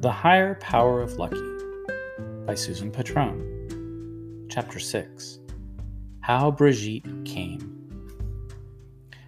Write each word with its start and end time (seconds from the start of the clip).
The 0.00 0.10
Higher 0.10 0.54
Power 0.54 1.02
of 1.02 1.18
Lucky 1.18 1.36
by 2.46 2.54
Susan 2.54 2.90
Patron. 2.90 4.46
Chapter 4.48 4.78
6 4.78 5.40
How 6.22 6.50
Brigitte 6.50 7.26
Came. 7.26 7.60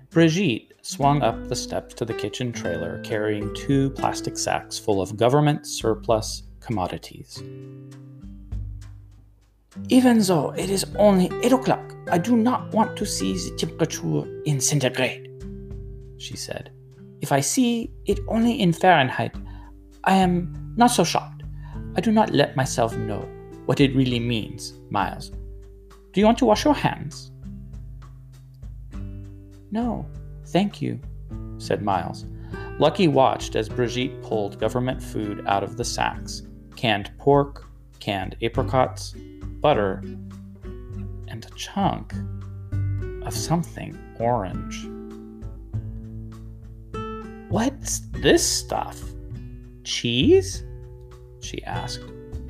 Brigitte 0.09 0.73
swung 0.81 1.21
up 1.21 1.51
the 1.51 1.57
steps 1.57 1.93
to 1.97 2.07
the 2.07 2.15
kitchen 2.15 2.53
trailer 2.53 3.03
carrying 3.05 3.55
two 3.55 3.91
plastic 3.91 4.39
sacks 4.39 4.79
full 4.79 5.03
of 5.03 5.19
government 5.19 5.67
surplus 5.67 6.45
commodities. 6.61 7.43
Even 9.91 10.21
though 10.21 10.55
it 10.57 10.71
is 10.71 10.87
only 10.97 11.31
8 11.43 11.53
o'clock, 11.53 11.95
I 12.11 12.17
do 12.17 12.35
not 12.35 12.73
want 12.73 12.97
to 12.97 13.05
see 13.05 13.35
the 13.35 13.55
temperature 13.59 14.43
in 14.47 14.59
centigrade, 14.59 15.29
she 16.17 16.35
said. 16.35 16.71
If 17.21 17.31
I 17.31 17.41
see 17.41 17.93
it 18.07 18.21
only 18.27 18.59
in 18.59 18.73
Fahrenheit, 18.73 19.37
I 20.05 20.17
am 20.17 20.75
not 20.77 20.91
so 20.91 21.05
shocked. 21.05 21.43
I 21.97 22.01
do 22.01 22.11
not 22.11 22.31
let 22.31 22.57
myself 22.57 22.97
know 22.97 23.29
what 23.67 23.81
it 23.81 23.95
really 23.95 24.19
means, 24.19 24.73
Miles. 24.91 25.31
Do 26.13 26.21
you 26.21 26.27
want 26.27 26.39
to 26.39 26.45
wash 26.45 26.65
your 26.65 26.75
hands? 26.75 27.31
No, 29.71 30.07
thank 30.47 30.83
you, 30.83 31.01
said 31.59 31.83
Miles. 31.83 32.27
Lucky 32.79 33.07
watched 33.09 33.55
as 33.55 33.69
Brigitte 33.69 34.23
pulled 34.23 34.59
government 34.59 35.03
food 35.03 35.45
out 35.47 35.63
of 35.63 35.77
the 35.77 35.85
sacks 35.85 36.43
canned 36.75 37.11
pork, 37.19 37.67
canned 38.01 38.37
apricots, 38.43 39.15
butter, 39.61 40.03
and 41.29 41.45
a 41.45 41.55
chunk 41.55 42.13
of 43.25 43.33
something 43.33 43.97
orange. 44.19 44.89
What's 47.51 48.01
this 48.11 48.45
stuff? 48.45 49.01
Cheese? 49.85 50.65
she 51.41 51.63
asked, 51.65 52.05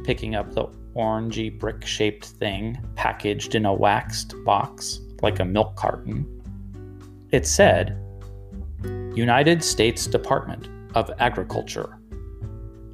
picking 0.05 0.35
up 0.35 0.53
the 0.53 0.67
orangey 0.95 1.59
brick 1.59 1.85
shaped 1.87 2.27
thing 2.27 2.79
packaged 2.97 3.55
in 3.55 3.65
a 3.65 3.73
waxed 3.73 4.35
box 4.45 5.01
like 5.23 5.41
a 5.41 5.45
milk 5.45 5.75
carton. 5.77 6.27
It 7.31 7.47
said, 7.47 7.99
United 9.15 9.63
States 9.63 10.07
Department 10.07 10.69
of 10.95 11.11
Agriculture 11.19 11.99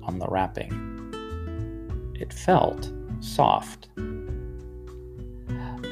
on 0.02 0.18
the 0.18 0.26
wrapping. 0.28 0.84
It 2.14 2.32
felt 2.32 2.92
soft. 3.20 3.88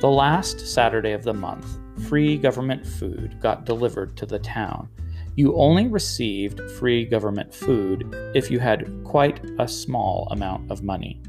The 0.00 0.08
last 0.08 0.60
Saturday 0.60 1.12
of 1.12 1.22
the 1.22 1.34
month, 1.34 1.78
free 2.08 2.36
government 2.36 2.86
food 2.86 3.38
got 3.40 3.64
delivered 3.64 4.16
to 4.18 4.26
the 4.26 4.38
town. 4.38 4.88
You 5.36 5.54
only 5.56 5.86
received 5.86 6.62
free 6.78 7.04
government 7.04 7.52
food 7.52 8.08
if 8.34 8.50
you 8.50 8.58
had 8.58 8.90
quite 9.04 9.44
a 9.58 9.68
small 9.68 10.28
amount 10.30 10.70
of 10.70 10.82
money. 10.82 11.20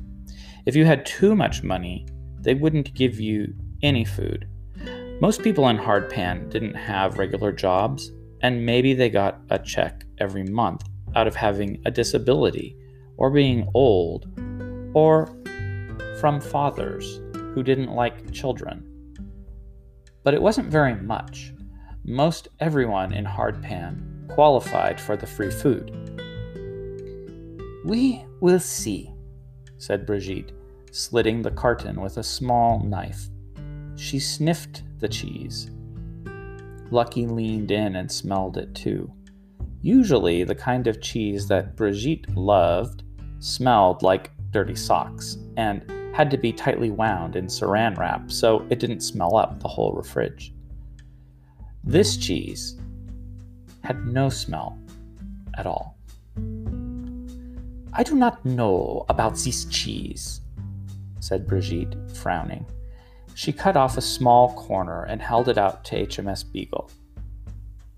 If 0.66 0.78
you 0.78 0.86
had 0.86 1.06
too 1.06 1.36
much 1.36 1.62
money, 1.62 2.08
they 2.40 2.54
wouldn't 2.54 2.94
give 2.94 3.20
you 3.20 3.54
any 3.84 4.06
food. 4.06 4.48
Most 5.20 5.44
people 5.44 5.68
in 5.68 5.78
Hardpan 5.78 6.50
didn't 6.50 6.76
have 6.76 7.18
regular 7.18 7.52
jobs, 7.52 8.10
and 8.42 8.66
maybe 8.66 8.94
they 8.94 9.10
got 9.10 9.42
a 9.50 9.60
check 9.60 10.06
every 10.20 10.46
month 10.46 10.84
out 11.18 11.28
of 11.28 11.36
having 11.36 11.82
a 11.86 11.92
disability, 11.92 12.78
or 13.18 13.30
being 13.30 13.68
old, 13.74 14.26
or 14.94 15.26
from 16.22 16.40
fathers 16.40 17.20
who 17.54 17.62
didn't 17.62 17.92
like 17.92 18.32
children. 18.32 18.86
But 20.24 20.34
it 20.34 20.42
wasn't 20.42 20.70
very 20.70 20.96
much. 20.96 21.52
Most 22.10 22.48
everyone 22.62 23.12
in 23.12 23.26
Hardpan 23.26 24.30
qualified 24.30 24.98
for 24.98 25.18
the 25.18 25.28
free 25.28 25.52
food. 25.52 25.92
We 27.84 28.24
will 28.40 28.62
see, 28.62 29.12
said 29.78 30.06
Brigitte, 30.06 30.54
slitting 30.94 31.42
the 31.42 31.52
carton 31.52 32.00
with 32.00 32.16
a 32.16 32.24
small 32.24 32.80
knife. 32.80 33.28
She 33.98 34.20
sniffed 34.20 34.84
the 35.00 35.10
cheese. 35.10 35.70
Lucky 36.92 37.28
leaned 37.28 37.72
in 37.72 37.98
and 37.98 38.10
smelled 38.10 38.56
it 38.56 38.74
too. 38.74 39.12
Usually, 39.82 40.46
the 40.46 40.56
kind 40.56 40.88
of 40.88 41.02
cheese 41.02 41.50
that 41.50 41.76
Brigitte 41.76 42.34
loved 42.38 43.04
smelled 43.40 44.02
like 44.02 44.32
dirty 44.52 44.76
socks 44.76 45.40
and 45.58 45.84
had 46.16 46.32
to 46.32 46.38
be 46.38 46.54
tightly 46.54 46.90
wound 46.90 47.36
in 47.36 47.48
saran 47.48 47.98
wrap 47.98 48.32
so 48.32 48.66
it 48.70 48.80
didn't 48.80 49.02
smell 49.02 49.36
up 49.36 49.60
the 49.60 49.68
whole 49.68 50.02
fridge. 50.04 50.54
This 51.88 52.18
cheese 52.18 52.78
had 53.82 54.06
no 54.06 54.28
smell 54.28 54.78
at 55.58 55.66
all. 55.66 55.98
I 57.94 58.04
do 58.04 58.14
not 58.14 58.44
know 58.44 59.06
about 59.08 59.38
this 59.38 59.64
cheese, 59.64 60.42
said 61.22 61.48
Brigitte, 61.48 61.96
frowning. 62.14 62.66
She 63.36 63.54
cut 63.54 63.78
off 63.78 63.96
a 63.96 64.02
small 64.02 64.54
corner 64.56 65.04
and 65.06 65.22
held 65.22 65.48
it 65.48 65.58
out 65.58 65.86
to 65.86 66.06
HMS 66.06 66.52
Beagle. 66.52 66.92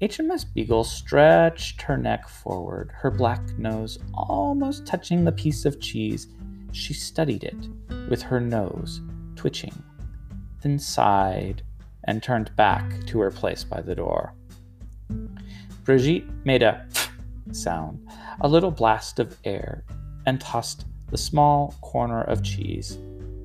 HMS 0.03 0.45
Beagle 0.53 0.83
stretched 0.83 1.81
her 1.81 1.97
neck 1.97 2.29
forward, 2.29 2.91
her 2.93 3.09
black 3.09 3.41
nose 3.57 3.97
almost 4.13 4.85
touching 4.85 5.25
the 5.25 5.31
piece 5.31 5.65
of 5.65 5.81
cheese 5.81 6.27
she 6.73 6.93
studied 6.93 7.43
it 7.43 7.67
with 8.07 8.21
her 8.21 8.39
nose 8.39 9.01
twitching, 9.35 9.73
then 10.61 10.77
sighed 10.77 11.63
and 12.09 12.23
turned 12.23 12.53
back 12.55 13.05
to 13.05 13.19
her 13.19 13.29
place 13.29 13.63
by 13.63 13.79
the 13.79 13.93
door. 13.93 14.33
Brigitte 15.83 16.25
made 16.43 16.63
a 16.63 16.83
sound, 17.51 18.03
a 18.41 18.47
little 18.47 18.71
blast 18.71 19.19
of 19.19 19.37
air, 19.45 19.83
and 20.25 20.41
tossed 20.41 20.85
the 21.11 21.17
small 21.19 21.75
corner 21.81 22.23
of 22.23 22.43
cheese 22.43 22.95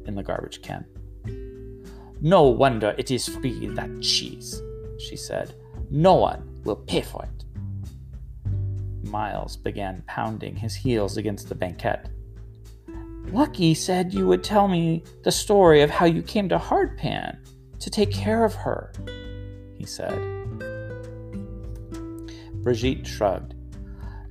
in 0.07 0.15
the 0.15 0.23
garbage 0.23 0.63
can. 0.63 0.87
No 2.23 2.45
wonder 2.45 2.95
it 2.97 3.11
is 3.11 3.29
free, 3.29 3.67
that 3.67 4.01
cheese, 4.01 4.63
she 4.99 5.15
said. 5.15 5.55
No 5.91 6.15
one 6.15 6.63
will 6.65 6.77
pay 6.77 7.03
for 7.03 7.23
it. 7.23 7.45
Miles 9.07 9.59
began 9.59 10.03
pounding 10.07 10.57
his 10.57 10.75
heels 10.75 11.19
against 11.19 11.51
the 11.51 11.55
banquette. 11.55 12.09
Lucky 13.27 13.75
said 13.75 14.15
you 14.15 14.27
would 14.27 14.43
tell 14.43 14.69
me 14.69 15.05
the 15.23 15.33
story 15.33 15.83
of 15.83 15.91
how 15.91 16.07
you 16.07 16.23
came 16.23 16.49
to 16.49 16.57
Hardpan 16.59 17.37
to 17.79 17.91
take 17.91 18.11
care 18.11 18.45
of 18.45 18.55
her, 18.55 18.93
he 19.77 19.85
said. 19.85 20.19
Brigitte 22.63 23.07
shrugged. 23.07 23.55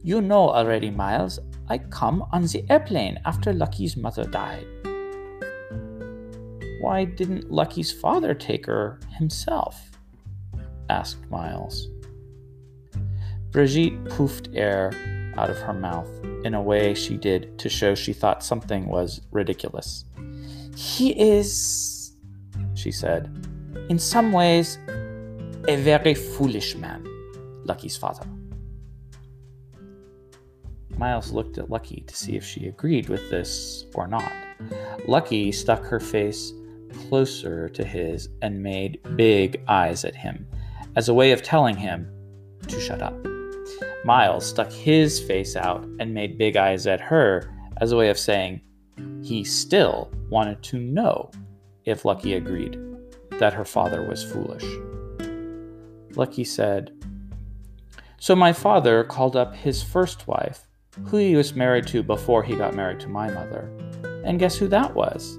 You 0.03 0.21
know 0.21 0.49
already, 0.49 0.89
Miles. 0.89 1.39
I 1.69 1.77
come 1.77 2.25
on 2.31 2.43
the 2.43 2.65
airplane 2.69 3.19
after 3.25 3.53
Lucky's 3.53 3.95
mother 3.95 4.25
died. 4.25 4.65
Why 6.81 7.05
didn't 7.05 7.51
Lucky's 7.51 7.91
father 7.93 8.33
take 8.33 8.65
her 8.65 8.99
himself? 9.17 9.91
asked 10.89 11.29
Miles. 11.29 11.87
Brigitte 13.51 14.03
poofed 14.05 14.53
air 14.55 14.91
out 15.37 15.49
of 15.49 15.57
her 15.59 15.73
mouth 15.73 16.09
in 16.43 16.53
a 16.53 16.61
way 16.61 16.93
she 16.93 17.17
did 17.17 17.57
to 17.59 17.69
show 17.69 17.95
she 17.95 18.13
thought 18.13 18.43
something 18.43 18.87
was 18.87 19.21
ridiculous. 19.31 20.05
He 20.75 21.11
is, 21.11 21.92
she 22.83 22.91
said, 22.91 23.31
in 23.87 23.97
some 23.97 24.33
ways, 24.33 24.77
a 25.69 25.77
very 25.77 26.13
foolish 26.13 26.75
man, 26.75 27.07
Lucky's 27.63 27.95
father. 27.95 28.25
Miles 30.97 31.31
looked 31.31 31.57
at 31.57 31.69
Lucky 31.69 32.03
to 32.07 32.15
see 32.15 32.35
if 32.35 32.43
she 32.45 32.67
agreed 32.67 33.07
with 33.07 33.29
this 33.29 33.85
or 33.95 34.05
not. 34.05 34.31
Lucky 35.07 35.51
stuck 35.51 35.83
her 35.85 35.99
face 35.99 36.51
closer 37.07 37.69
to 37.69 37.83
his 37.83 38.27
and 38.41 38.61
made 38.61 38.99
big 39.15 39.61
eyes 39.67 40.03
at 40.03 40.15
him, 40.15 40.45
as 40.97 41.07
a 41.07 41.13
way 41.13 41.31
of 41.31 41.41
telling 41.41 41.77
him 41.77 42.11
to 42.67 42.79
shut 42.81 43.01
up. 43.01 43.15
Miles 44.03 44.45
stuck 44.45 44.71
his 44.71 45.21
face 45.21 45.55
out 45.55 45.83
and 45.99 46.13
made 46.13 46.37
big 46.37 46.57
eyes 46.57 46.85
at 46.85 46.99
her 46.99 47.49
as 47.77 47.93
a 47.93 47.97
way 47.97 48.09
of 48.09 48.19
saying 48.19 48.61
he 49.23 49.45
still 49.45 50.11
wanted 50.29 50.61
to 50.63 50.77
know 50.77 51.31
if 51.85 52.05
Lucky 52.05 52.33
agreed 52.33 52.79
that 53.39 53.53
her 53.53 53.65
father 53.65 54.07
was 54.07 54.23
foolish. 54.23 54.65
Lucky 56.15 56.43
said, 56.43 56.91
So 58.19 58.35
my 58.35 58.53
father 58.53 59.03
called 59.03 59.35
up 59.35 59.55
his 59.55 59.81
first 59.81 60.27
wife, 60.27 60.67
who 61.05 61.17
he 61.17 61.35
was 61.35 61.55
married 61.55 61.87
to 61.87 62.03
before 62.03 62.43
he 62.43 62.55
got 62.55 62.75
married 62.75 62.99
to 63.01 63.07
my 63.07 63.29
mother. 63.31 63.71
And 64.23 64.39
guess 64.39 64.57
who 64.57 64.67
that 64.67 64.93
was? 64.93 65.37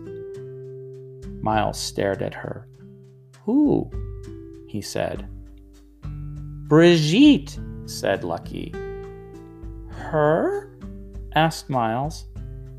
Miles 1.41 1.79
stared 1.79 2.23
at 2.23 2.35
her. 2.35 2.67
Who? 3.45 3.91
he 4.67 4.81
said. 4.81 5.29
Brigitte, 6.03 7.59
said 7.87 8.25
Lucky. 8.25 8.73
Her? 9.91 10.77
asked 11.35 11.71
Miles. 11.71 12.25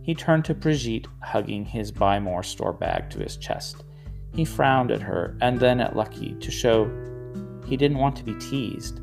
He 0.05 0.13
turned 0.13 0.45
to 0.45 0.53
Brigitte, 0.53 1.07
hugging 1.23 1.65
his 1.65 1.91
Buy 1.91 2.19
More 2.19 2.43
store 2.43 2.73
bag 2.73 3.09
to 3.09 3.19
his 3.19 3.37
chest. 3.37 3.83
He 4.35 4.45
frowned 4.45 4.91
at 4.91 5.01
her 5.01 5.35
and 5.41 5.59
then 5.59 5.81
at 5.81 5.95
Lucky 5.95 6.35
to 6.35 6.51
show 6.51 6.85
he 7.65 7.75
didn't 7.75 7.97
want 7.97 8.15
to 8.17 8.23
be 8.23 8.35
teased. 8.35 8.99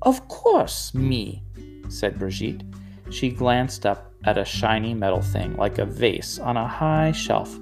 Of 0.00 0.26
course, 0.28 0.94
me, 0.94 1.42
said 1.90 2.18
Brigitte. 2.18 2.62
she 3.10 3.28
glanced 3.28 3.84
up 3.84 4.14
at 4.24 4.38
a 4.38 4.46
shiny 4.46 4.94
metal 4.94 5.20
thing 5.20 5.54
like 5.58 5.76
a 5.76 5.84
vase 5.84 6.38
on 6.38 6.56
a 6.56 6.66
high 6.66 7.12
shelf. 7.12 7.54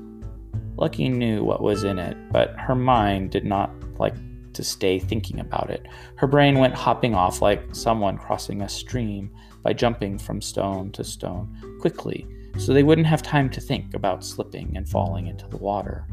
Lucky 0.77 1.09
knew 1.09 1.43
what 1.43 1.63
was 1.63 1.83
in 1.83 1.99
it, 1.99 2.17
but 2.31 2.55
her 2.61 2.77
mind 2.77 3.33
did 3.33 3.45
not 3.45 3.73
like 3.99 4.15
to 4.53 4.63
stay 4.63 5.01
thinking 5.01 5.41
about 5.41 5.69
it. 5.69 5.87
Her 6.15 6.29
brain 6.29 6.61
went 6.61 6.75
hopping 6.75 7.17
off 7.17 7.43
like 7.43 7.75
someone 7.75 8.19
crossing 8.19 8.63
a 8.63 8.69
stream 8.69 9.33
by 9.63 9.73
jumping 9.73 10.19
from 10.19 10.41
stone 10.41 10.91
to 10.93 11.05
stone 11.05 11.79
quickly 11.81 12.27
so 12.59 12.73
they 12.73 12.83
wouldn't 12.83 13.07
have 13.07 13.23
time 13.23 13.49
to 13.51 13.61
think 13.61 13.95
about 13.95 14.25
slipping 14.25 14.77
and 14.77 14.89
falling 14.89 15.27
into 15.27 15.47
the 15.49 15.57
water. 15.57 16.07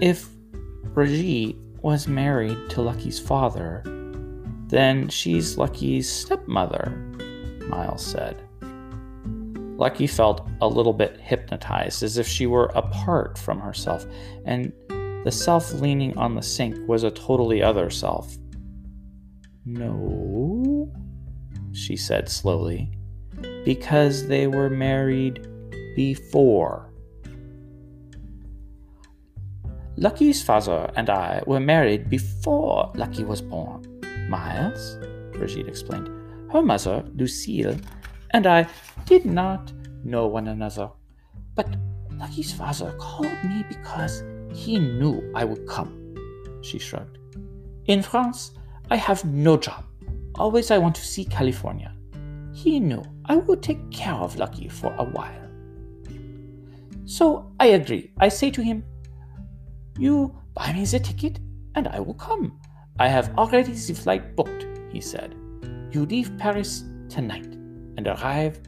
If 0.00 0.28
Brigitte 0.92 1.56
was 1.82 2.06
married 2.06 2.58
to 2.70 2.82
Lucky's 2.82 3.18
father, 3.18 3.82
then 4.68 5.08
she's 5.08 5.56
Lucky's 5.56 6.10
stepmother, 6.10 6.90
Miles 7.68 8.04
said. 8.04 8.42
Lucky 9.76 10.06
felt 10.06 10.48
a 10.60 10.68
little 10.68 10.92
bit 10.92 11.18
hypnotized, 11.20 12.02
as 12.02 12.16
if 12.16 12.28
she 12.28 12.46
were 12.46 12.66
apart 12.74 13.36
from 13.38 13.60
herself, 13.60 14.06
and 14.44 14.72
the 15.24 15.32
self 15.32 15.72
leaning 15.74 16.16
on 16.16 16.34
the 16.34 16.42
sink 16.42 16.76
was 16.88 17.02
a 17.02 17.10
totally 17.10 17.62
other 17.62 17.90
self. 17.90 18.36
No, 19.64 20.53
she 21.74 21.96
said 21.96 22.28
slowly, 22.28 22.90
because 23.64 24.26
they 24.28 24.46
were 24.46 24.70
married 24.70 25.46
before. 25.96 26.90
Lucky's 29.96 30.42
father 30.42 30.90
and 30.96 31.08
I 31.08 31.42
were 31.46 31.60
married 31.60 32.08
before 32.10 32.90
Lucky 32.94 33.24
was 33.24 33.40
born. 33.40 33.84
Miles, 34.28 34.98
Brigitte 35.32 35.68
explained. 35.68 36.08
Her 36.50 36.62
mother, 36.62 37.04
Lucille, 37.14 37.76
and 38.30 38.46
I 38.46 38.66
did 39.06 39.24
not 39.24 39.72
know 40.04 40.26
one 40.26 40.48
another. 40.48 40.90
But 41.54 41.68
Lucky's 42.10 42.52
father 42.52 42.92
called 42.98 43.44
me 43.44 43.64
because 43.68 44.22
he 44.52 44.78
knew 44.78 45.22
I 45.34 45.44
would 45.44 45.66
come. 45.66 46.16
She 46.62 46.78
shrugged. 46.78 47.18
In 47.86 48.02
France, 48.02 48.52
I 48.90 48.96
have 48.96 49.24
no 49.24 49.56
job. 49.56 49.84
Always 50.36 50.70
I 50.70 50.78
want 50.78 50.94
to 50.96 51.04
see 51.04 51.24
California. 51.24 51.92
He 52.52 52.80
knew 52.80 53.02
I 53.26 53.36
would 53.36 53.62
take 53.62 53.90
care 53.90 54.14
of 54.14 54.36
Lucky 54.36 54.68
for 54.68 54.94
a 54.98 55.04
while. 55.04 55.48
So 57.04 57.52
I 57.60 57.66
agree. 57.68 58.12
I 58.18 58.28
say 58.28 58.50
to 58.50 58.62
him, 58.62 58.84
You 59.98 60.36
buy 60.54 60.72
me 60.72 60.84
the 60.84 60.98
ticket 60.98 61.38
and 61.74 61.88
I 61.88 62.00
will 62.00 62.14
come. 62.14 62.58
I 62.98 63.08
have 63.08 63.36
already 63.36 63.72
the 63.72 63.94
flight 63.94 64.36
booked, 64.36 64.66
he 64.92 65.00
said. 65.00 65.34
You 65.90 66.06
leave 66.06 66.36
Paris 66.38 66.84
tonight 67.08 67.46
and 67.96 68.06
arrive 68.06 68.60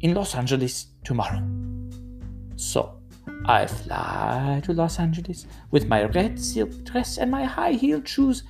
in 0.00 0.14
Los 0.14 0.34
Angeles 0.34 0.86
tomorrow. 1.04 1.42
So 2.56 3.00
I 3.46 3.66
fly 3.66 4.60
to 4.64 4.72
Los 4.72 4.98
Angeles 4.98 5.46
with 5.70 5.86
my 5.86 6.04
red 6.04 6.38
silk 6.38 6.84
dress 6.84 7.18
and 7.18 7.30
my 7.30 7.44
high 7.44 7.72
heeled 7.72 8.06
shoes, 8.06 8.42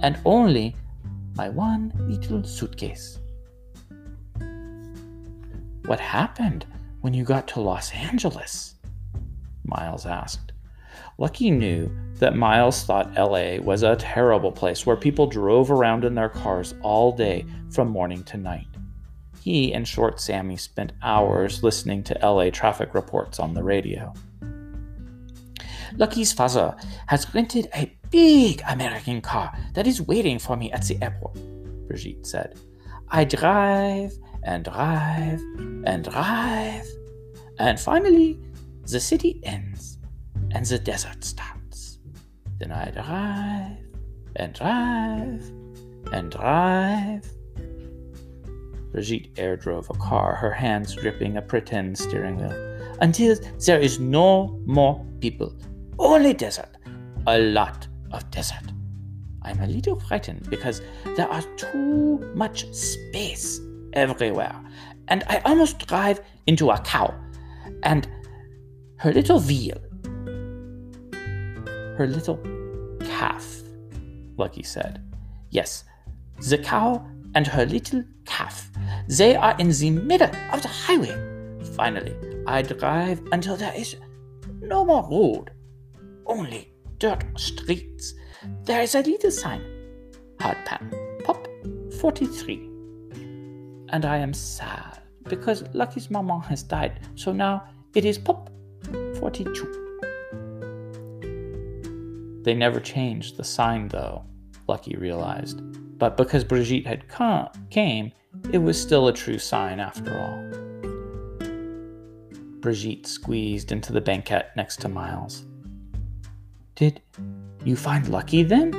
and 0.00 0.18
only 0.24 0.76
my 1.36 1.48
one 1.48 1.92
little 1.98 2.44
suitcase. 2.44 3.18
What 5.86 6.00
happened 6.00 6.64
when 7.00 7.12
you 7.12 7.24
got 7.24 7.48
to 7.48 7.60
Los 7.60 7.92
Angeles? 7.92 8.76
Miles 9.64 10.06
asked. 10.06 10.52
Lucky 11.18 11.50
knew 11.50 11.90
that 12.14 12.36
Miles 12.36 12.84
thought 12.84 13.14
LA 13.14 13.56
was 13.58 13.82
a 13.82 13.96
terrible 13.96 14.52
place 14.52 14.86
where 14.86 14.96
people 14.96 15.26
drove 15.26 15.70
around 15.70 16.04
in 16.04 16.14
their 16.14 16.28
cars 16.28 16.74
all 16.82 17.12
day 17.12 17.44
from 17.70 17.88
morning 17.88 18.22
to 18.24 18.36
night. 18.36 18.66
He 19.40 19.74
and 19.74 19.86
Short 19.86 20.20
Sammy 20.20 20.56
spent 20.56 20.92
hours 21.02 21.62
listening 21.62 22.02
to 22.04 22.18
LA 22.22 22.50
traffic 22.50 22.94
reports 22.94 23.38
on 23.38 23.54
the 23.54 23.62
radio. 23.62 24.12
Lucky's 25.96 26.32
father 26.32 26.76
has 27.06 27.32
rented 27.34 27.68
a 27.74 27.96
big 28.10 28.62
American 28.68 29.20
car 29.20 29.56
that 29.74 29.86
is 29.86 30.02
waiting 30.02 30.38
for 30.38 30.56
me 30.56 30.72
at 30.72 30.82
the 30.86 31.00
airport, 31.02 31.34
Brigitte 31.86 32.26
said. 32.26 32.58
I 33.08 33.24
drive 33.24 34.12
and 34.42 34.64
drive 34.64 35.40
and 35.84 36.04
drive, 36.04 36.86
and 37.58 37.78
finally 37.78 38.40
the 38.86 38.98
city 38.98 39.40
ends 39.44 39.98
and 40.50 40.66
the 40.66 40.78
desert 40.78 41.22
starts. 41.22 41.98
Then 42.58 42.72
I 42.72 42.90
drive 42.90 43.78
and 44.36 44.52
drive 44.52 45.50
and 46.12 46.30
drive. 46.30 47.24
Brigitte 48.90 49.30
air 49.36 49.56
drove 49.56 49.90
a 49.90 49.94
car, 49.94 50.34
her 50.34 50.52
hands 50.52 50.94
gripping 50.94 51.36
a 51.36 51.42
pretend 51.42 51.98
steering 51.98 52.38
wheel, 52.38 52.96
until 53.00 53.36
there 53.64 53.80
is 53.80 53.98
no 53.98 54.60
more 54.66 55.04
people 55.20 55.52
only 55.98 56.34
desert. 56.34 56.68
A 57.26 57.38
lot 57.38 57.86
of 58.12 58.30
desert. 58.30 58.72
I'm 59.42 59.60
a 59.60 59.66
little 59.66 59.98
frightened 60.00 60.48
because 60.48 60.80
there 61.16 61.28
are 61.28 61.42
too 61.56 62.18
much 62.34 62.72
space 62.74 63.60
everywhere. 63.92 64.54
And 65.08 65.22
I 65.28 65.38
almost 65.44 65.86
drive 65.86 66.20
into 66.46 66.70
a 66.70 66.78
cow 66.78 67.14
and 67.82 68.08
her 68.96 69.12
little 69.12 69.38
veal. 69.38 69.78
Her 71.96 72.06
little 72.08 72.38
calf, 73.04 73.62
Lucky 74.36 74.62
said. 74.62 75.02
Yes, 75.50 75.84
the 76.48 76.58
cow 76.58 77.06
and 77.34 77.46
her 77.46 77.66
little 77.66 78.02
calf. 78.24 78.70
They 79.08 79.36
are 79.36 79.54
in 79.58 79.70
the 79.70 79.90
middle 79.90 80.30
of 80.52 80.62
the 80.62 80.68
highway. 80.68 81.14
Finally, 81.76 82.16
I 82.46 82.62
drive 82.62 83.22
until 83.32 83.56
there 83.56 83.74
is 83.76 83.96
no 84.60 84.84
more 84.84 85.06
road 85.10 85.50
only 86.26 86.72
dirt 86.98 87.24
streets. 87.36 88.14
There 88.64 88.82
is 88.82 88.94
a 88.94 89.02
little 89.02 89.30
sign. 89.30 89.62
Hardpan. 90.38 91.24
Pop 91.24 91.46
43. 92.00 92.70
And 93.90 94.04
I 94.04 94.18
am 94.18 94.32
sad 94.32 95.00
because 95.24 95.64
Lucky's 95.72 96.10
mama 96.10 96.40
has 96.40 96.62
died, 96.62 97.00
so 97.14 97.32
now 97.32 97.64
it 97.94 98.04
is 98.04 98.18
Pop 98.18 98.50
42. 99.18 99.80
They 102.42 102.54
never 102.54 102.80
changed 102.80 103.36
the 103.36 103.44
sign 103.44 103.88
though, 103.88 104.24
Lucky 104.68 104.96
realized. 104.96 105.62
But 105.98 106.16
because 106.16 106.44
Brigitte 106.44 106.86
had 106.86 107.08
come, 107.08 107.48
came, 107.70 108.12
it 108.52 108.58
was 108.58 108.80
still 108.80 109.08
a 109.08 109.12
true 109.12 109.38
sign 109.38 109.80
after 109.80 110.18
all. 110.18 110.42
Brigitte 112.60 113.06
squeezed 113.06 113.72
into 113.72 113.92
the 113.92 114.00
banquette 114.00 114.54
next 114.56 114.80
to 114.80 114.88
Miles. 114.88 115.44
Did 116.74 117.00
you 117.64 117.76
find 117.76 118.08
Lucky 118.08 118.42
then? 118.42 118.70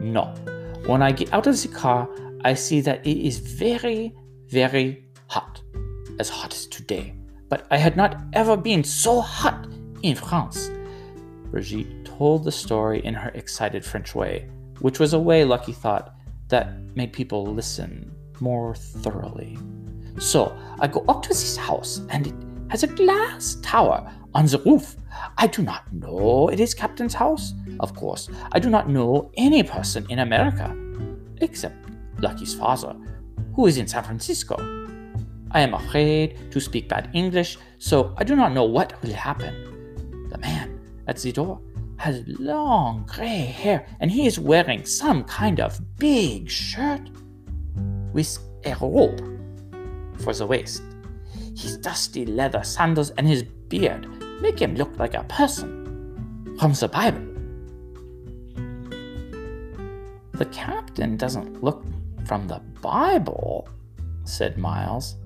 No. 0.00 0.34
When 0.86 1.02
I 1.02 1.12
get 1.12 1.32
out 1.32 1.46
of 1.46 1.60
the 1.60 1.68
car, 1.68 2.08
I 2.44 2.54
see 2.54 2.80
that 2.80 3.06
it 3.06 3.18
is 3.18 3.38
very, 3.38 4.14
very 4.48 5.04
hot. 5.28 5.60
As 6.18 6.30
hot 6.30 6.54
as 6.54 6.66
today. 6.66 7.14
But 7.50 7.66
I 7.70 7.76
had 7.76 7.96
not 7.96 8.18
ever 8.32 8.56
been 8.56 8.82
so 8.82 9.20
hot 9.20 9.66
in 10.02 10.16
France. 10.16 10.70
Brigitte 11.50 12.06
told 12.06 12.44
the 12.44 12.52
story 12.52 13.04
in 13.04 13.12
her 13.12 13.30
excited 13.30 13.84
French 13.84 14.14
way, 14.14 14.48
which 14.80 14.98
was 14.98 15.12
a 15.12 15.18
way 15.18 15.44
Lucky 15.44 15.72
thought 15.72 16.14
that 16.48 16.80
made 16.96 17.12
people 17.12 17.44
listen 17.44 18.10
more 18.40 18.74
thoroughly. 18.74 19.58
So 20.18 20.56
I 20.80 20.86
go 20.86 21.04
up 21.08 21.22
to 21.24 21.28
this 21.28 21.56
house, 21.58 22.00
and 22.08 22.26
it 22.26 22.34
has 22.70 22.82
a 22.84 22.88
glass 22.88 23.58
tower 23.62 24.10
on 24.36 24.44
the 24.44 24.58
roof. 24.58 24.96
I 25.38 25.46
do 25.46 25.62
not 25.62 25.90
know 25.92 26.48
it 26.48 26.60
is 26.60 26.74
Captain's 26.74 27.14
house. 27.14 27.54
Of 27.80 27.94
course, 27.96 28.28
I 28.52 28.58
do 28.58 28.68
not 28.68 28.88
know 28.88 29.30
any 29.36 29.62
person 29.62 30.06
in 30.10 30.18
America, 30.18 30.76
except 31.38 31.76
Lucky's 32.20 32.54
father, 32.54 32.94
who 33.54 33.66
is 33.66 33.78
in 33.78 33.86
San 33.86 34.04
Francisco. 34.04 34.56
I 35.52 35.60
am 35.60 35.72
afraid 35.72 36.52
to 36.52 36.60
speak 36.60 36.86
bad 36.90 37.08
English, 37.14 37.56
so 37.78 38.14
I 38.18 38.24
do 38.24 38.36
not 38.36 38.52
know 38.52 38.64
what 38.64 39.00
will 39.02 39.14
happen. 39.14 39.54
The 40.28 40.38
man 40.38 40.80
at 41.06 41.16
the 41.16 41.32
door 41.32 41.58
has 41.96 42.22
long 42.26 43.06
gray 43.08 43.46
hair, 43.62 43.86
and 44.00 44.10
he 44.10 44.26
is 44.26 44.38
wearing 44.38 44.84
some 44.84 45.24
kind 45.24 45.60
of 45.60 45.80
big 45.96 46.50
shirt 46.50 47.08
with 48.12 48.38
a 48.64 48.76
rope 48.82 49.20
for 50.18 50.34
the 50.34 50.46
waist. 50.46 50.82
His 51.56 51.78
dusty 51.78 52.26
leather 52.26 52.62
sandals 52.62 53.10
and 53.16 53.26
his 53.26 53.42
beard 53.42 54.15
make 54.40 54.58
him 54.58 54.74
look 54.74 54.98
like 54.98 55.14
a 55.14 55.24
person 55.24 56.56
from 56.58 56.72
the 56.72 56.88
Bible. 56.88 57.22
The 60.34 60.46
captain 60.46 61.16
doesn't 61.16 61.62
look 61.62 61.84
from 62.26 62.46
the 62.46 62.60
Bible, 62.82 63.68
said 64.24 64.58
Miles. 64.58 65.16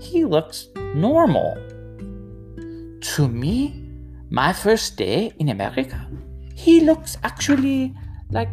He 0.00 0.24
looks 0.24 0.68
normal. 0.94 1.54
To 3.14 3.28
me, 3.28 3.84
my 4.30 4.52
first 4.52 4.96
day 4.96 5.32
in 5.38 5.50
America, 5.50 6.06
he 6.54 6.80
looks 6.80 7.16
actually 7.22 7.94
like 8.30 8.50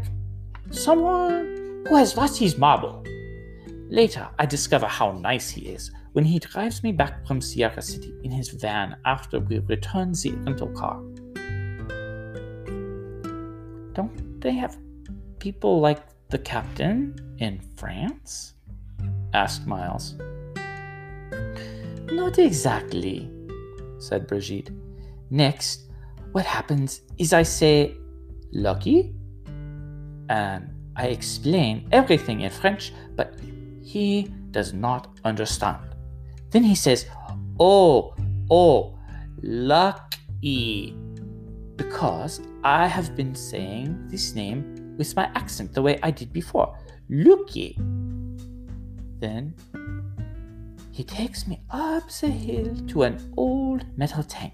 someone 0.72 1.84
who 1.88 1.96
has 1.96 2.16
lost 2.18 2.40
his 2.40 2.58
marble. 2.58 3.04
Later, 3.90 4.28
I 4.38 4.46
discover 4.46 4.86
how 4.86 5.14
nice 5.14 5.50
he 5.50 5.70
is 5.70 5.92
when 6.18 6.26
he 6.26 6.40
drives 6.40 6.82
me 6.82 6.92
back 6.92 7.24
from 7.28 7.40
Sierra 7.40 7.80
City 7.80 8.12
in 8.24 8.32
his 8.32 8.50
van 8.50 8.98
after 9.06 9.40
we 9.40 9.60
return 9.60 10.14
the 10.14 10.32
rental 10.48 10.68
car. 10.70 11.00
Don't 13.94 14.42
they 14.42 14.54
have 14.54 14.76
people 15.38 15.80
like 15.80 16.02
the 16.30 16.40
captain 16.40 17.14
in 17.38 17.60
France? 17.76 18.56
asked 19.36 19.68
Miles. 19.68 20.16
Not 22.12 22.40
exactly, 22.40 23.30
said 24.00 24.26
Brigitte. 24.26 24.72
Next, 25.30 25.84
what 26.32 26.48
happens 26.48 27.02
is 27.20 27.32
I 27.32 27.44
say, 27.44 27.96
Lucky? 28.52 29.14
And 30.30 30.68
I 30.96 31.10
explain 31.10 31.88
everything 31.92 32.42
in 32.42 32.50
French, 32.50 32.92
but 33.16 33.40
he 33.84 34.34
does 34.50 34.74
not 34.74 35.20
understand. 35.24 35.94
Then 36.52 36.64
he 36.64 36.76
says, 36.76 37.06
Oh, 37.60 38.16
oh, 38.50 38.98
lucky. 39.42 40.96
Because 41.76 42.42
I 42.64 42.88
have 42.88 43.16
been 43.16 43.36
saying 43.36 44.08
this 44.08 44.34
name 44.34 44.96
with 44.98 45.16
my 45.16 45.26
accent 45.36 45.74
the 45.74 45.82
way 45.82 46.00
I 46.02 46.12
did 46.12 46.34
before. 46.34 46.78
Lucky. 47.10 47.78
Then 49.20 49.56
he 50.92 51.04
takes 51.04 51.48
me 51.48 51.62
up 51.70 52.10
the 52.10 52.28
hill 52.28 52.76
to 52.88 53.04
an 53.04 53.34
old 53.38 53.86
metal 53.98 54.24
tank 54.24 54.54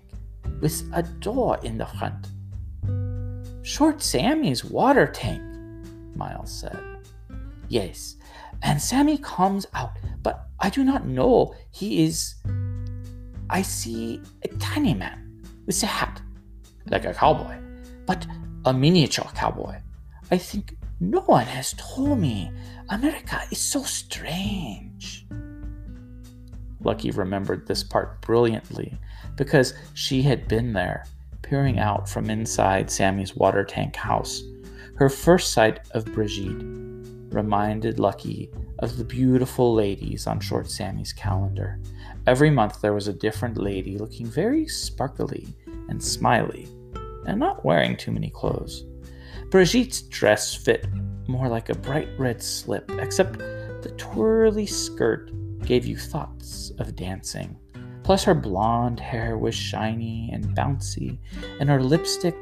with 0.61 0.89
a 0.93 1.03
door 1.03 1.59
in 1.63 1.77
the 1.77 1.85
front. 1.85 2.27
Short 3.65 4.01
Sammy's 4.01 4.65
water 4.65 5.07
tank, 5.07 5.41
Miles 6.15 6.51
said. 6.51 6.79
Yes, 7.69 8.17
and 8.63 8.81
Sammy 8.81 9.17
comes 9.17 9.67
out, 9.73 9.91
but 10.23 10.47
I 10.59 10.69
do 10.69 10.83
not 10.83 11.05
know 11.05 11.53
he 11.71 12.05
is. 12.05 12.35
I 13.49 13.61
see 13.61 14.21
a 14.43 14.47
tiny 14.57 14.93
man 14.93 15.43
with 15.65 15.83
a 15.83 15.85
hat, 15.85 16.21
like 16.89 17.05
a 17.05 17.13
cowboy, 17.13 17.57
but 18.05 18.25
a 18.65 18.73
miniature 18.73 19.29
cowboy. 19.35 19.75
I 20.31 20.37
think 20.37 20.77
no 20.99 21.19
one 21.21 21.45
has 21.45 21.75
told 21.77 22.19
me 22.19 22.51
America 22.89 23.41
is 23.51 23.59
so 23.59 23.83
strange. 23.83 25.25
Lucky 26.79 27.11
remembered 27.11 27.67
this 27.67 27.83
part 27.83 28.21
brilliantly 28.21 28.97
because 29.35 29.73
she 29.93 30.21
had 30.21 30.47
been 30.47 30.73
there, 30.73 31.05
peering 31.41 31.79
out 31.79 32.07
from 32.09 32.29
inside 32.29 32.89
Sammy's 32.89 33.35
water 33.35 33.63
tank 33.65 33.95
house. 33.95 34.41
Her 34.95 35.09
first 35.09 35.53
sight 35.53 35.79
of 35.91 36.05
Brigitte 36.05 36.82
reminded 37.33 37.99
Lucky 37.99 38.51
of 38.79 38.97
the 38.97 39.03
beautiful 39.03 39.73
ladies 39.73 40.27
on 40.27 40.39
Short 40.39 40.69
Sammy's 40.69 41.13
calendar. 41.13 41.79
Every 42.27 42.49
month 42.49 42.81
there 42.81 42.93
was 42.93 43.07
a 43.07 43.13
different 43.13 43.57
lady 43.57 43.97
looking 43.97 44.25
very 44.25 44.67
sparkly 44.67 45.55
and 45.89 46.01
smiley, 46.01 46.67
and 47.25 47.39
not 47.39 47.65
wearing 47.65 47.97
too 47.97 48.11
many 48.11 48.29
clothes. 48.29 48.85
Brigitte's 49.49 50.03
dress 50.03 50.55
fit 50.55 50.87
more 51.27 51.47
like 51.47 51.69
a 51.69 51.75
bright 51.75 52.09
red 52.17 52.41
slip, 52.41 52.89
except 52.99 53.39
the 53.39 53.93
twirly 53.97 54.65
skirt 54.65 55.31
gave 55.65 55.85
you 55.85 55.97
thoughts 55.97 56.71
of 56.79 56.95
dancing. 56.95 57.57
Plus, 58.03 58.23
her 58.23 58.33
blonde 58.35 58.99
hair 58.99 59.37
was 59.37 59.55
shiny 59.55 60.29
and 60.33 60.55
bouncy, 60.55 61.17
and 61.59 61.69
her 61.69 61.81
lipstick 61.81 62.35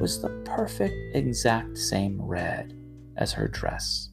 was 0.00 0.20
the 0.20 0.28
perfect, 0.44 0.94
exact 1.14 1.76
same 1.76 2.20
red 2.22 2.74
as 3.16 3.32
her 3.32 3.48
dress. 3.48 4.10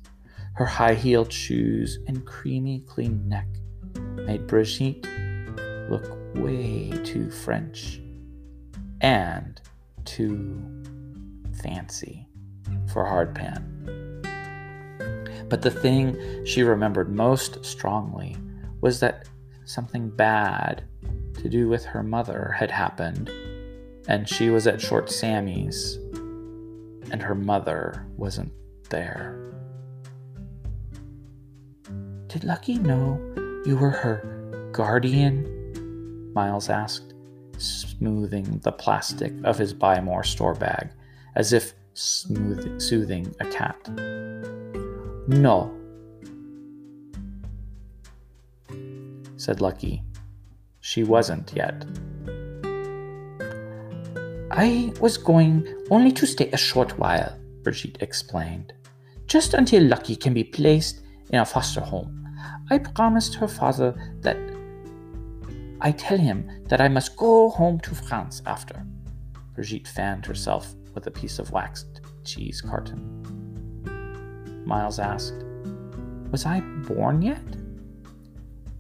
Her 0.56 0.66
high 0.66 0.94
heeled 0.94 1.34
shoes 1.34 2.00
and 2.08 2.26
creamy 2.26 2.80
clean 2.88 3.28
neck 3.28 3.48
made 4.16 4.48
Brigitte 4.48 5.06
look 5.90 6.18
way 6.36 6.92
too 7.04 7.30
French 7.30 8.00
and 9.02 9.60
too 10.06 10.62
fancy 11.62 12.30
for 12.92 13.04
hardpan. 13.04 13.76
But 15.50 15.62
the 15.62 15.72
thing 15.72 16.46
she 16.46 16.64
remembered 16.64 17.14
most 17.14 17.66
strongly 17.66 18.38
was 18.80 19.02
that 19.02 19.28
something 19.66 20.10
bad 20.10 20.86
to 21.40 21.50
do 21.50 21.68
with 21.68 21.84
her 21.84 22.02
mother 22.02 22.56
had 22.58 22.72
happened, 22.72 23.30
and 24.08 24.28
she 24.28 24.50
was 24.50 24.68
at 24.68 24.80
Short 24.80 25.12
Sammy's, 25.12 25.96
and 27.12 27.22
her 27.22 27.36
mother 27.36 28.08
wasn't 28.16 28.54
there. 28.90 29.45
Did 32.36 32.44
Lucky 32.44 32.78
know 32.78 33.18
you 33.66 33.78
were 33.78 33.92
her 33.92 34.70
guardian? 34.74 36.34
Miles 36.34 36.70
asked, 36.70 37.14
smoothing 37.58 38.60
the 38.62 38.74
plastic 38.74 39.32
of 39.46 39.58
his 39.58 39.74
Buy 39.74 40.02
More 40.02 40.26
store 40.26 40.54
bag 40.54 40.90
as 41.38 41.54
if 41.54 41.74
smooth, 41.94 42.82
soothing 42.82 43.34
a 43.40 43.46
cat. 43.46 43.80
No, 45.30 45.74
said 49.38 49.62
Lucky. 49.62 50.04
She 50.82 51.06
wasn't 51.06 51.54
yet. 51.56 51.86
I 54.52 54.92
was 55.00 55.18
going 55.18 55.74
only 55.90 56.12
to 56.12 56.28
stay 56.28 56.52
a 56.52 56.58
short 56.58 57.00
while, 57.00 57.34
Brigitte 57.64 58.02
explained. 58.02 58.74
Just 59.26 59.54
until 59.54 59.84
Lucky 59.84 60.18
can 60.18 60.34
be 60.34 60.44
placed 60.44 61.00
in 61.30 61.40
a 61.40 61.46
foster 61.46 61.80
home. 61.80 62.25
I 62.70 62.80
promised 62.80 63.36
her 63.36 63.48
father 63.48 63.94
that 64.22 64.38
I 65.82 65.92
tell 65.92 66.18
him 66.18 66.50
that 66.68 66.82
I 66.82 66.88
must 66.88 67.16
go 67.16 67.50
home 67.50 67.80
to 67.82 67.94
France 67.94 68.42
after. 68.46 68.84
Brigitte 69.54 69.88
fanned 69.88 70.26
herself 70.26 70.74
with 70.96 71.06
a 71.06 71.12
piece 71.12 71.38
of 71.38 71.52
waxed 71.52 72.02
cheese 72.24 72.62
carton. 72.62 73.22
Miles 74.66 74.98
asked, 74.98 75.44
Was 76.32 76.46
I 76.46 76.62
born 76.88 77.22
yet? 77.22 77.44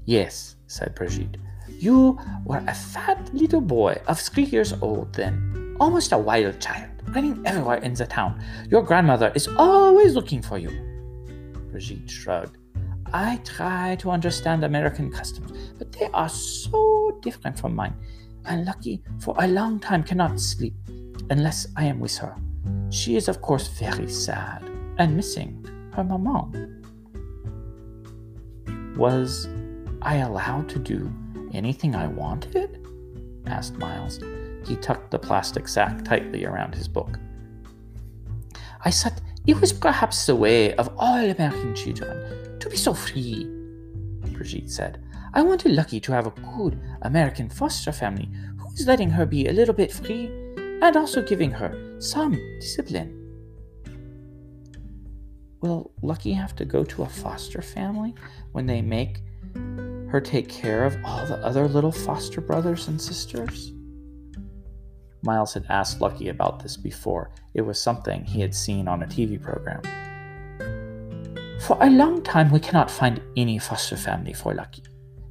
Yes, 0.05 0.55
said 0.65 0.95
Brigitte. 0.95 1.37
You 1.79 2.17
were 2.43 2.63
a 2.67 2.73
fat 2.73 3.33
little 3.33 3.61
boy 3.61 4.01
of 4.07 4.19
three 4.19 4.45
years 4.45 4.73
old 4.81 5.13
then, 5.13 5.75
almost 5.79 6.11
a 6.11 6.17
wild 6.17 6.59
child, 6.59 6.89
running 7.09 7.41
everywhere 7.45 7.77
in 7.77 7.93
the 7.93 8.07
town. 8.07 8.43
Your 8.69 8.81
grandmother 8.81 9.31
is 9.35 9.47
always 9.57 10.15
looking 10.15 10.41
for 10.41 10.57
you. 10.57 10.71
Brigitte 11.71 12.09
shrugged. 12.09 12.57
I 13.15 13.37
try 13.45 13.95
to 13.99 14.11
understand 14.11 14.65
American 14.65 15.09
customs, 15.09 15.53
but 15.77 15.89
they 15.93 16.09
are 16.13 16.27
so 16.27 17.17
different 17.21 17.57
from 17.57 17.73
mine. 17.73 17.95
And 18.43 18.65
Lucky, 18.65 19.03
for 19.21 19.33
a 19.39 19.47
long 19.47 19.79
time, 19.79 20.03
cannot 20.03 20.37
sleep 20.37 20.73
unless 21.29 21.65
I 21.77 21.85
am 21.85 22.01
with 22.01 22.17
her. 22.17 22.35
She 22.89 23.15
is, 23.15 23.29
of 23.29 23.41
course, 23.41 23.69
very 23.69 24.09
sad 24.09 24.69
and 24.97 25.15
missing 25.15 25.65
her 25.93 26.03
maman. 26.03 26.83
Was 28.97 29.47
I 30.01 30.17
allowed 30.17 30.67
to 30.71 30.79
do 30.79 31.09
anything 31.53 31.95
I 31.95 32.07
wanted? 32.07 32.85
asked 33.45 33.77
Miles. 33.77 34.19
He 34.67 34.75
tucked 34.75 35.11
the 35.11 35.19
plastic 35.19 35.69
sack 35.69 36.03
tightly 36.03 36.43
around 36.43 36.75
his 36.75 36.89
book. 36.89 37.17
I 38.83 38.91
thought 38.91 39.21
it 39.47 39.61
was 39.61 39.71
perhaps 39.71 40.25
the 40.25 40.35
way 40.35 40.75
of 40.75 40.89
all 40.97 41.23
American 41.23 41.73
children 41.75 42.44
to 42.65 42.71
be 42.71 42.77
so 42.77 42.95
free, 42.95 43.45
Brigitte 44.31 44.71
said. 44.71 44.99
I 45.35 45.43
wanted 45.43 45.73
Lucky 45.73 45.99
to 45.99 46.11
have 46.13 46.25
a 46.25 46.31
good 46.57 46.81
American 47.03 47.47
foster 47.47 47.91
family 47.91 48.27
who 48.57 48.73
is 48.73 48.87
letting 48.87 49.11
her 49.11 49.25
be 49.27 49.47
a 49.47 49.53
little 49.53 49.73
bit 49.73 49.91
free 49.91 50.31
and 50.81 50.97
also 50.97 51.21
giving 51.21 51.51
her 51.51 51.99
some 52.01 52.33
discipline. 52.59 53.21
Will 55.61 55.91
Lucky 56.01 56.33
have 56.33 56.55
to 56.55 56.65
go 56.65 56.83
to 56.83 57.03
a 57.03 57.09
foster 57.09 57.61
family 57.61 58.15
when 58.53 58.65
they 58.65 58.81
make 58.81 59.19
her 60.07 60.19
take 60.19 60.49
care 60.49 60.85
of 60.85 60.97
all 61.05 61.23
the 61.27 61.37
other 61.45 61.67
little 61.67 61.91
foster 61.91 62.41
brothers 62.41 62.87
and 62.87 62.99
sisters? 62.99 63.73
Miles 65.21 65.53
had 65.53 65.65
asked 65.69 66.01
Lucky 66.01 66.29
about 66.29 66.63
this 66.63 66.77
before. 66.77 67.29
It 67.53 67.61
was 67.61 67.79
something 67.79 68.23
he 68.23 68.41
had 68.41 68.55
seen 68.55 68.87
on 68.87 69.03
a 69.03 69.07
TV 69.07 69.39
program. 69.39 69.81
For 71.59 71.77
a 71.81 71.89
long 71.89 72.21
time, 72.21 72.51
we 72.51 72.59
cannot 72.59 72.91
find 72.91 73.21
any 73.35 73.57
foster 73.57 73.97
family 73.97 74.33
for 74.33 74.53
Lucky. 74.53 74.83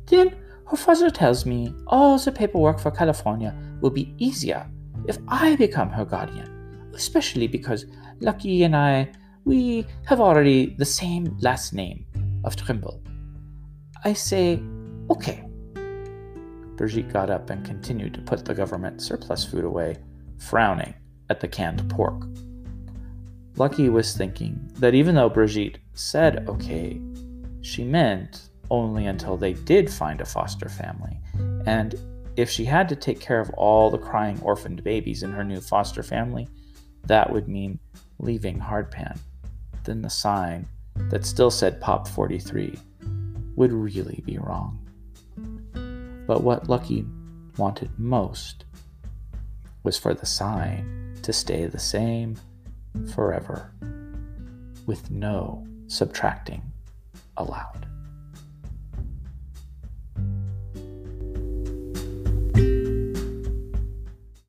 Then 0.06 0.34
her 0.68 0.76
father 0.76 1.10
tells 1.10 1.46
me 1.46 1.72
all 1.86 2.18
the 2.18 2.32
paperwork 2.32 2.80
for 2.80 2.90
California 2.90 3.54
will 3.80 3.90
be 3.90 4.14
easier 4.18 4.66
if 5.06 5.18
I 5.28 5.54
become 5.56 5.90
her 5.90 6.04
guardian, 6.04 6.90
especially 6.94 7.46
because 7.46 7.86
Lucky 8.20 8.64
and 8.64 8.74
I, 8.74 9.12
we 9.44 9.86
have 10.06 10.20
already 10.20 10.74
the 10.78 10.84
same 10.84 11.36
last 11.40 11.72
name 11.72 12.06
of 12.44 12.56
Trimble. 12.56 13.02
I 14.04 14.14
say, 14.14 14.62
okay, 15.10 15.44
Brigitte 16.76 17.12
got 17.12 17.30
up 17.30 17.50
and 17.50 17.64
continued 17.64 18.14
to 18.14 18.20
put 18.22 18.44
the 18.44 18.54
government 18.54 19.00
surplus 19.02 19.44
food 19.44 19.64
away, 19.64 19.96
frowning 20.38 20.94
at 21.30 21.40
the 21.40 21.48
canned 21.48 21.88
pork. 21.90 22.24
Lucky 23.56 23.88
was 23.88 24.16
thinking 24.16 24.70
that 24.76 24.94
even 24.94 25.14
though 25.14 25.28
Brigitte 25.28 25.78
said 25.94 26.48
okay, 26.48 27.00
she 27.60 27.84
meant 27.84 28.48
only 28.70 29.06
until 29.06 29.36
they 29.36 29.52
did 29.52 29.90
find 29.90 30.20
a 30.20 30.24
foster 30.24 30.68
family. 30.68 31.18
And 31.66 31.94
if 32.36 32.50
she 32.50 32.64
had 32.64 32.88
to 32.88 32.96
take 32.96 33.20
care 33.20 33.40
of 33.40 33.50
all 33.50 33.90
the 33.90 33.98
crying 33.98 34.40
orphaned 34.42 34.82
babies 34.82 35.22
in 35.22 35.30
her 35.32 35.44
new 35.44 35.60
foster 35.60 36.02
family, 36.02 36.48
that 37.06 37.30
would 37.30 37.48
mean 37.48 37.78
leaving 38.18 38.58
Hardpan. 38.58 39.18
Then 39.84 40.02
the 40.02 40.10
sign 40.10 40.66
that 41.10 41.24
still 41.24 41.50
said 41.50 41.80
Pop 41.80 42.08
43 42.08 42.76
would 43.56 43.72
really 43.72 44.22
be 44.26 44.38
wrong. 44.38 44.80
But 46.26 46.42
what 46.42 46.68
Lucky 46.68 47.06
wanted 47.56 47.90
most 47.98 48.64
was 49.84 49.98
for 49.98 50.14
the 50.14 50.26
sign 50.26 51.16
to 51.22 51.32
stay 51.32 51.66
the 51.66 51.78
same 51.78 52.36
forever, 53.14 53.72
with 54.86 55.10
no 55.10 55.66
subtracting 55.86 56.62
allowed. 57.36 57.86